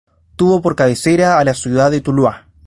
[0.35, 2.47] Tuvo por cabecera a la ciudad de Tuluá.